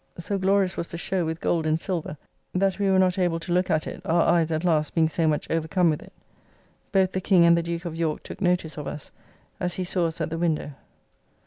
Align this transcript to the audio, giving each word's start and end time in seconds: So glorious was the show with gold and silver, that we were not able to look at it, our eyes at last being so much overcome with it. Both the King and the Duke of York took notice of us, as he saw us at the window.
So 0.17 0.39
glorious 0.39 0.77
was 0.77 0.87
the 0.87 0.97
show 0.97 1.25
with 1.27 1.39
gold 1.41 1.67
and 1.67 1.79
silver, 1.79 2.17
that 2.55 2.79
we 2.79 2.89
were 2.89 2.97
not 2.97 3.19
able 3.19 3.39
to 3.39 3.51
look 3.53 3.69
at 3.69 3.85
it, 3.85 4.01
our 4.03 4.23
eyes 4.23 4.51
at 4.51 4.63
last 4.63 4.95
being 4.95 5.07
so 5.07 5.27
much 5.27 5.45
overcome 5.51 5.91
with 5.91 6.01
it. 6.01 6.11
Both 6.91 7.11
the 7.11 7.21
King 7.21 7.45
and 7.45 7.55
the 7.55 7.61
Duke 7.61 7.85
of 7.85 7.95
York 7.95 8.23
took 8.23 8.41
notice 8.41 8.77
of 8.77 8.87
us, 8.87 9.11
as 9.59 9.75
he 9.75 9.83
saw 9.83 10.07
us 10.07 10.19
at 10.19 10.31
the 10.31 10.39
window. 10.39 10.71